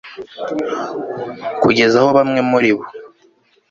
kugeza 1.61 1.95
aho 2.01 2.09
bamwe 2.17 2.39
muri 2.51 2.71
bo 2.77 2.83